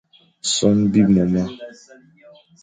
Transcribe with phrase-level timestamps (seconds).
[0.53, 1.43] Son bibmuma.